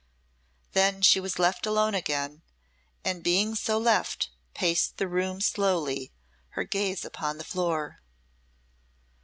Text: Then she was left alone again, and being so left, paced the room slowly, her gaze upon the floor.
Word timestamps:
Then 0.73 1.03
she 1.03 1.19
was 1.19 1.37
left 1.37 1.67
alone 1.67 1.93
again, 1.93 2.41
and 3.05 3.21
being 3.21 3.53
so 3.53 3.77
left, 3.77 4.31
paced 4.55 4.97
the 4.97 5.07
room 5.07 5.41
slowly, 5.41 6.11
her 6.57 6.63
gaze 6.63 7.05
upon 7.05 7.37
the 7.37 7.43
floor. 7.43 8.01